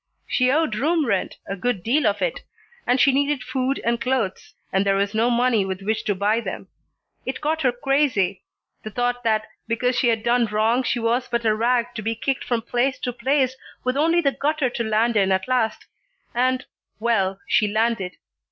She 0.25 0.49
owed 0.49 0.73
room 0.75 1.05
rent, 1.05 1.37
a 1.47 1.55
good 1.55 1.83
deal 1.83 2.07
of 2.07 2.23
it, 2.23 2.39
and 2.87 2.99
she 2.99 3.11
needed 3.11 3.43
food 3.43 3.79
and 3.85 4.01
clothes, 4.01 4.55
and 4.73 4.83
there 4.83 4.95
was 4.95 5.13
no 5.13 5.29
money 5.29 5.63
with 5.63 5.83
which 5.83 6.03
to 6.05 6.15
buy 6.15 6.39
them. 6.41 6.69
It 7.23 7.39
got 7.39 7.61
her 7.61 7.71
crazy, 7.71 8.41
the 8.81 8.89
thought 8.89 9.23
that 9.23 9.45
because 9.67 9.95
she 9.95 10.07
had 10.07 10.23
done 10.23 10.47
wrong 10.47 10.81
she 10.81 10.97
was 10.97 11.27
but 11.29 11.45
a 11.45 11.53
rag 11.53 11.93
to 11.93 12.01
be 12.01 12.15
kicked 12.15 12.43
from 12.45 12.63
place 12.63 12.97
to 13.01 13.13
place 13.13 13.55
with 13.83 13.95
only 13.95 14.21
the 14.21 14.31
gutter 14.31 14.71
to 14.71 14.83
land 14.83 15.15
in 15.15 15.31
at 15.31 15.47
last, 15.47 15.85
and 16.33 16.65
well, 16.99 17.39
she 17.47 17.67
landed. 17.67 18.17